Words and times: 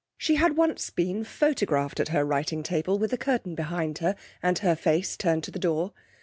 She 0.17 0.33
had 0.37 0.57
once 0.57 0.89
been 0.89 1.23
photographed 1.23 1.99
at 1.99 2.07
her 2.07 2.25
writing 2.25 2.63
table, 2.63 2.97
with 2.97 3.13
a 3.13 3.19
curtain 3.19 3.53
behind 3.53 3.99
her, 3.99 4.15
and 4.41 4.57
her 4.57 4.75
face 4.75 5.15
turned 5.15 5.43
to 5.43 5.51
the 5.51 5.59
door. 5.59 5.93